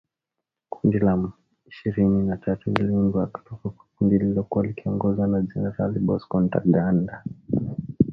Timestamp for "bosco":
5.99-6.39